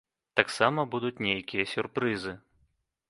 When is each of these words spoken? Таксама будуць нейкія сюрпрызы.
Таксама 0.39 0.85
будуць 0.95 1.23
нейкія 1.27 1.67
сюрпрызы. 1.75 2.33